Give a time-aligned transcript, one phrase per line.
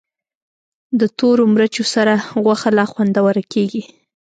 [0.99, 2.13] د تورو مرچو سره
[2.43, 3.81] غوښه لا خوندوره کېږي.